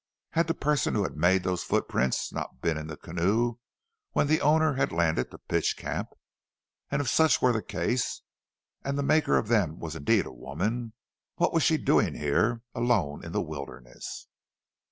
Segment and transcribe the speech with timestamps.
[0.31, 3.59] Had the person who had made those footprints not been in the canoe
[4.13, 6.09] when the owner had landed to pitch camp?
[6.89, 8.23] And if such were the case,
[8.83, 10.93] and the maker of them was indeed a woman,
[11.35, 14.25] what was she doing here, alone in the wilderness?